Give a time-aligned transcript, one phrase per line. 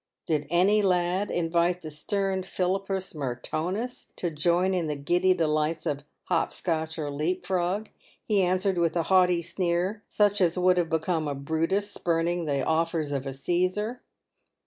[0.25, 6.05] Did any lad invite the stern Philippus Mertonus to join in the giddy delights of"
[6.31, 7.89] hop scotch," or "leap frog,"
[8.23, 12.65] he answered with a haughty sneer, such as would have become a Brutus spurning the
[12.65, 14.01] offers of a Caesar.